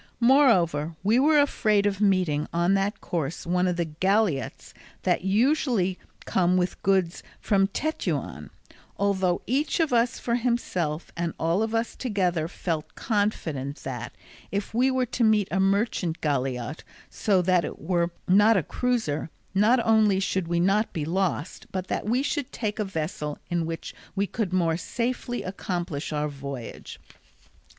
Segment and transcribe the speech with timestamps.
[0.19, 5.99] Moreover we were afraid of meeting on that course one of the galliots that usually
[6.25, 8.49] come with goods from Tetuan;
[8.97, 14.11] although each of us for himself and all of us together felt confident that,
[14.49, 19.29] if we were to meet a merchant galliot, so that it were not a cruiser,
[19.53, 23.67] not only should we not be lost, but that we should take a vessel in
[23.67, 26.99] which we could more safely accomplish our voyage.